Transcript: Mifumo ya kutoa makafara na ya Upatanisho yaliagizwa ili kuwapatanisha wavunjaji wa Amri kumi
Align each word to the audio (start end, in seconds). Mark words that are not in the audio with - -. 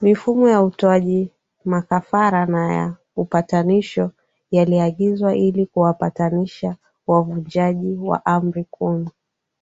Mifumo 0.00 0.48
ya 0.48 0.62
kutoa 0.64 1.02
makafara 1.64 2.46
na 2.46 2.74
ya 2.74 2.94
Upatanisho 3.16 4.10
yaliagizwa 4.50 5.36
ili 5.36 5.66
kuwapatanisha 5.66 6.76
wavunjaji 7.06 7.94
wa 7.98 8.26
Amri 8.26 8.64
kumi 8.64 9.10